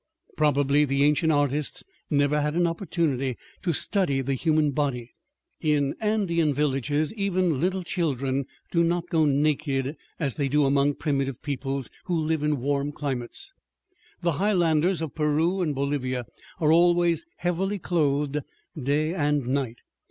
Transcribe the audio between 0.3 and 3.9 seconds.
Probably the ancient artists never had an opportunity to